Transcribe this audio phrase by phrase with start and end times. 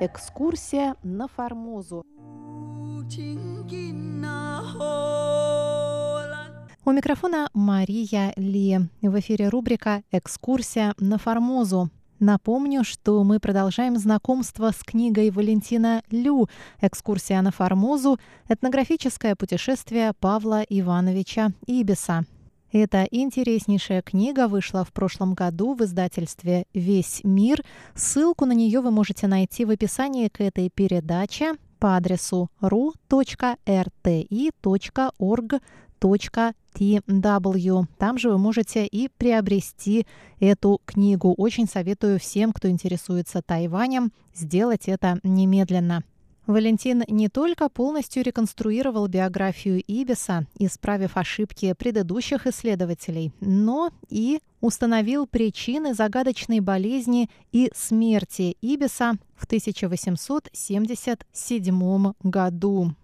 [0.00, 2.02] «Экскурсия на Формозу».
[6.84, 8.80] У микрофона Мария Ли.
[9.02, 11.90] В эфире рубрика «Экскурсия на Формозу».
[12.18, 16.48] Напомню, что мы продолжаем знакомство с книгой Валентина Лю
[16.80, 18.18] «Экскурсия на Формозу.
[18.48, 22.24] Этнографическое путешествие Павла Ивановича Ибиса».
[22.74, 27.62] Эта интереснейшая книга вышла в прошлом году в издательстве «Весь мир».
[27.94, 33.04] Ссылку на нее вы можете найти в описании к этой передаче по адресу ru.rti.org.tw.
[37.96, 40.04] Там же вы можете и приобрести
[40.40, 41.32] эту книгу.
[41.32, 46.02] Очень советую всем, кто интересуется Тайванем, сделать это немедленно.
[46.46, 55.94] Валентин не только полностью реконструировал биографию Ибиса, исправив ошибки предыдущих исследователей, но и установил причины
[55.94, 62.94] загадочной болезни и смерти Ибиса в 1877 году.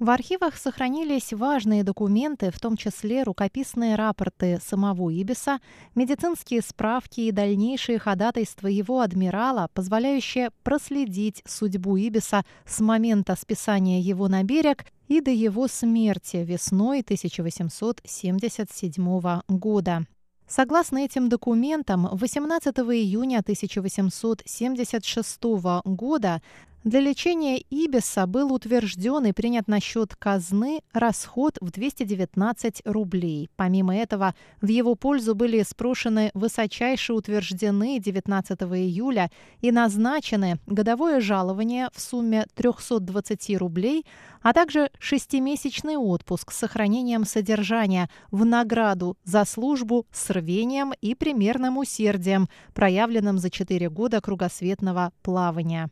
[0.00, 5.60] В архивах сохранились важные документы, в том числе рукописные рапорты самого Ибиса,
[5.94, 14.28] медицинские справки и дальнейшие ходатайства его адмирала, позволяющие проследить судьбу Ибиса с момента списания его
[14.28, 20.06] на берег и до его смерти весной 1877 года.
[20.48, 25.42] Согласно этим документам, 18 июня 1876
[25.84, 26.40] года
[26.82, 33.50] для лечения Ибиса был утвержден и принят на счет казны расход в 219 рублей.
[33.56, 41.90] Помимо этого, в его пользу были спрошены высочайше утверждены 19 июля и назначены годовое жалование
[41.92, 44.06] в сумме 320 рублей,
[44.40, 51.76] а также шестимесячный отпуск с сохранением содержания в награду за службу с рвением и примерным
[51.76, 55.90] усердием, проявленным за четыре года кругосветного плавания.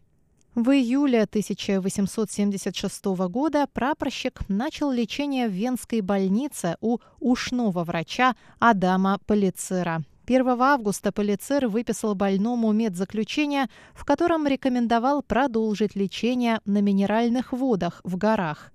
[0.59, 10.03] В июле 1876 года прапорщик начал лечение в Венской больнице у ушного врача Адама Полицера.
[10.27, 18.17] 1 августа Полицер выписал больному медзаключение, в котором рекомендовал продолжить лечение на минеральных водах в
[18.17, 18.73] горах.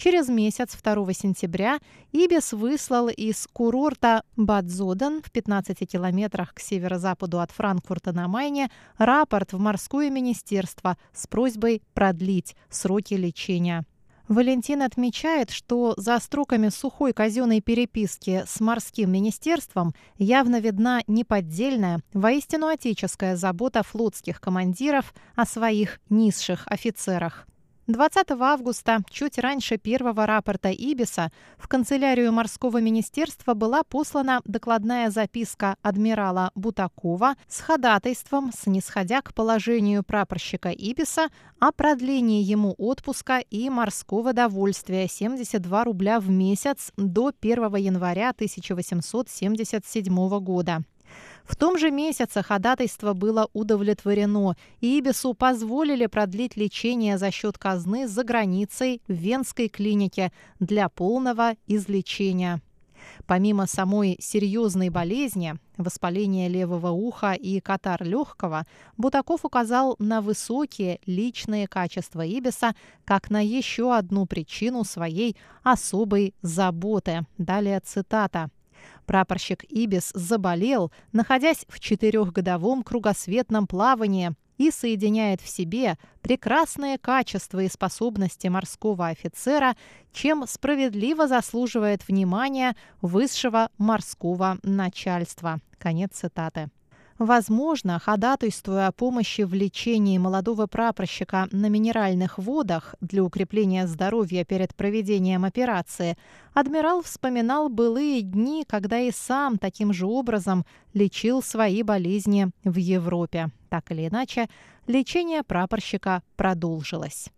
[0.00, 1.78] Через месяц, 2 сентября,
[2.12, 9.52] Ибис выслал из курорта Бадзоден в 15 километрах к северо-западу от Франкфурта на Майне рапорт
[9.52, 13.84] в морское министерство с просьбой продлить сроки лечения.
[14.26, 22.68] Валентин отмечает, что за строками сухой казенной переписки с морским министерством явно видна неподдельная, воистину
[22.68, 27.46] отеческая забота флотских командиров о своих низших офицерах.
[27.92, 35.76] 20 августа, чуть раньше первого рапорта Ибиса, в канцелярию морского министерства была послана докладная записка
[35.82, 41.28] адмирала Бутакова с ходатайством, снисходя к положению прапорщика Ибиса
[41.58, 50.40] о продлении ему отпуска и морского довольствия 72 рубля в месяц до 1 января 1877
[50.40, 50.84] года.
[51.50, 58.06] В том же месяце ходатайство было удовлетворено, и Ибису позволили продлить лечение за счет казны
[58.06, 62.62] за границей в Венской клинике для полного излечения.
[63.26, 68.64] Помимо самой серьезной болезни, воспаления левого уха и катар легкого,
[68.96, 77.26] Бутаков указал на высокие личные качества Ибиса как на еще одну причину своей особой заботы.
[77.38, 78.50] Далее цитата.
[79.06, 87.68] Прапорщик Ибис заболел, находясь в четырехгодовом кругосветном плавании и соединяет в себе прекрасные качества и
[87.68, 89.74] способности морского офицера,
[90.12, 95.60] чем справедливо заслуживает внимания высшего морского начальства.
[95.78, 96.68] Конец цитаты.
[97.20, 104.74] Возможно, ходатайствуя о помощи в лечении молодого прапорщика на минеральных водах для укрепления здоровья перед
[104.74, 106.16] проведением операции,
[106.54, 110.64] адмирал вспоминал былые дни, когда и сам таким же образом
[110.94, 113.50] лечил свои болезни в Европе.
[113.68, 114.48] Так или иначе,
[114.86, 117.28] лечение прапорщика продолжилось.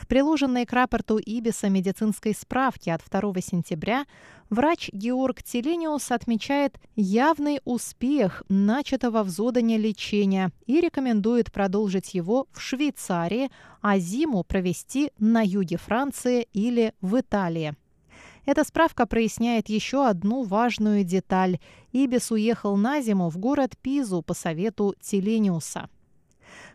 [0.00, 4.06] В приложенной к рапорту Ибиса медицинской справке от 2 сентября
[4.48, 12.62] врач Георг Телениус отмечает явный успех начатого в Зодане лечения и рекомендует продолжить его в
[12.62, 13.50] Швейцарии,
[13.82, 17.74] а зиму провести на юге Франции или в Италии.
[18.46, 21.58] Эта справка проясняет еще одну важную деталь.
[21.92, 25.90] Ибис уехал на зиму в город Пизу по совету Телениуса.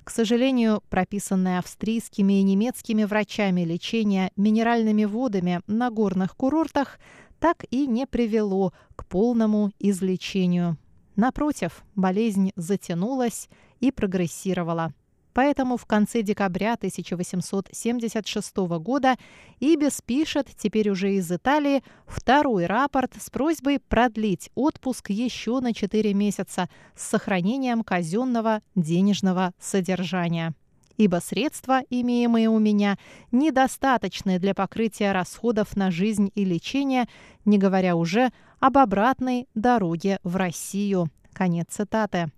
[0.03, 6.99] К сожалению, прописанное австрийскими и немецкими врачами лечение минеральными водами на горных курортах
[7.39, 10.77] так и не привело к полному излечению.
[11.15, 13.49] Напротив, болезнь затянулась
[13.79, 14.93] и прогрессировала.
[15.35, 19.17] Поэтому в конце декабря 1876 года
[19.59, 26.13] Ибис пишет, теперь уже из Италии, второй рапорт с просьбой продлить отпуск еще на 4
[26.13, 30.55] месяца с сохранением казенного денежного содержания
[30.97, 32.97] ибо средства, имеемые у меня,
[33.33, 37.09] недостаточны для покрытия расходов на жизнь и лечение,
[37.43, 41.09] не говоря уже об обратной дороге в Россию.
[41.33, 42.31] Конец цитаты.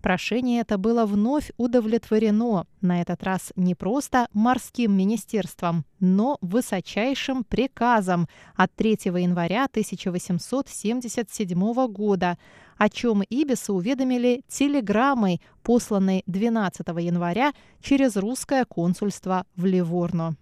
[0.00, 8.26] Прошение это было вновь удовлетворено, на этот раз не просто морским министерством, но высочайшим приказом
[8.56, 12.38] от 3 января 1877 года,
[12.78, 17.52] о чем Ибиса уведомили телеграммой, посланной 12 января
[17.82, 20.36] через русское консульство в Ливорно.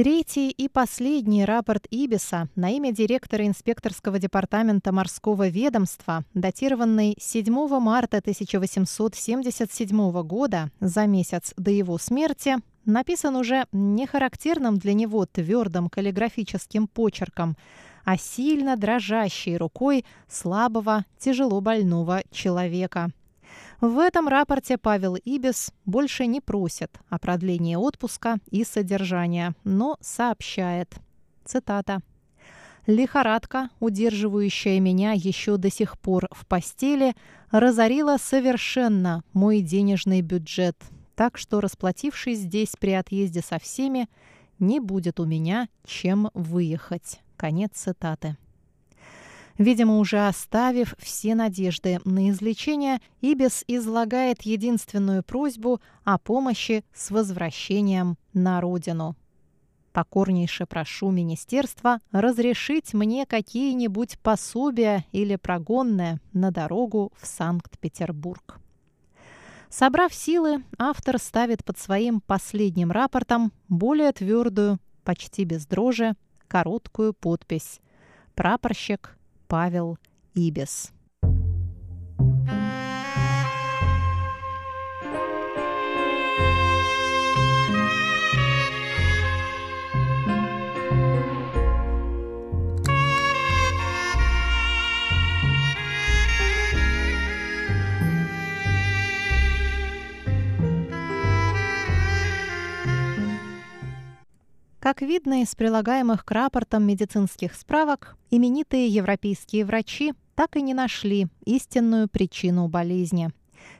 [0.00, 8.16] Третий и последний рапорт Ибиса на имя директора инспекторского департамента морского ведомства, датированный 7 марта
[8.16, 12.56] 1877 года, за месяц до его смерти,
[12.86, 17.58] написан уже не характерным для него твердым каллиграфическим почерком,
[18.06, 23.10] а сильно дрожащей рукой слабого, тяжело больного человека–
[23.80, 30.94] в этом рапорте Павел Ибис больше не просит о продлении отпуска и содержания, но сообщает.
[31.46, 32.00] Цитата.
[32.86, 37.14] Лихорадка, удерживающая меня еще до сих пор в постели,
[37.50, 40.76] разорила совершенно мой денежный бюджет,
[41.14, 44.08] так что, расплатившись здесь при отъезде со всеми,
[44.58, 47.20] не будет у меня чем выехать.
[47.36, 48.36] Конец цитаты.
[49.60, 58.16] Видимо, уже оставив все надежды на излечение, Ибис излагает единственную просьбу о помощи с возвращением
[58.32, 59.16] на родину.
[59.92, 68.58] Покорнейше прошу министерства разрешить мне какие-нибудь пособия или прогонные на дорогу в Санкт-Петербург.
[69.68, 76.14] Собрав силы, автор ставит под своим последним рапортом более твердую, почти без дрожи,
[76.48, 77.80] короткую подпись
[78.34, 79.18] «Прапорщик
[79.50, 79.98] Павел
[80.32, 80.92] Ибис.
[104.90, 111.28] Как видно из прилагаемых к рапортам медицинских справок, именитые европейские врачи так и не нашли
[111.46, 113.30] истинную причину болезни.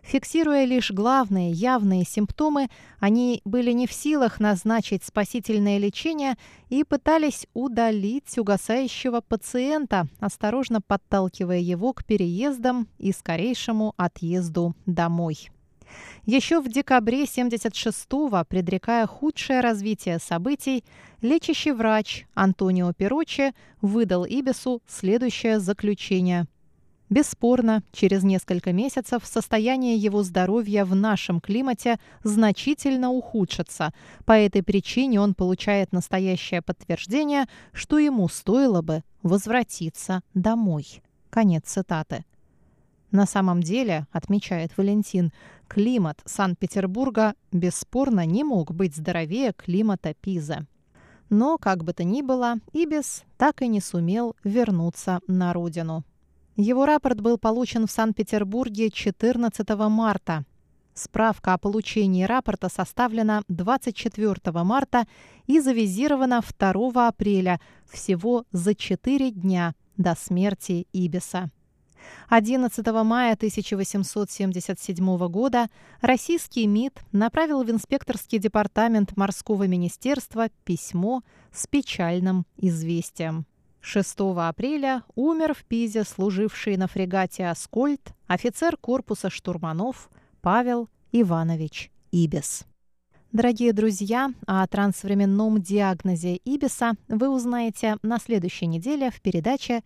[0.02, 2.68] Фиксируя лишь главные явные симптомы,
[3.00, 6.36] они были не в силах назначить спасительное лечение
[6.68, 15.50] и пытались удалить угасающего пациента, осторожно подталкивая его к переездам и скорейшему отъезду домой.
[16.26, 20.84] Еще в декабре 76-го, предрекая худшее развитие событий,
[21.22, 26.46] лечащий врач Антонио Перочи выдал Ибису следующее заключение.
[27.10, 33.92] Бесспорно, через несколько месяцев состояние его здоровья в нашем климате значительно ухудшится.
[34.24, 41.02] По этой причине он получает настоящее подтверждение, что ему стоило бы возвратиться домой.
[41.30, 42.24] Конец цитаты.
[43.10, 45.32] На самом деле, отмечает Валентин,
[45.68, 50.66] климат Санкт-Петербурга бесспорно не мог быть здоровее климата Пизы.
[51.28, 56.04] Но, как бы то ни было, Ибис так и не сумел вернуться на родину.
[56.56, 60.44] Его рапорт был получен в Санкт-Петербурге 14 марта.
[60.94, 65.06] Справка о получении рапорта составлена 24 марта
[65.46, 71.50] и завизирована 2 апреля, всего за 4 дня до смерти Ибиса.
[72.28, 75.68] 11 мая 1877 года
[76.00, 83.46] российский МИД направил в инспекторский департамент морского министерства письмо с печальным известием.
[83.80, 90.10] 6 апреля умер в Пизе служивший на фрегате «Аскольд» офицер корпуса штурманов
[90.42, 92.66] Павел Иванович Ибис.
[93.32, 99.82] Дорогие друзья, о трансвременном диагнозе Ибиса вы узнаете на следующей неделе в передаче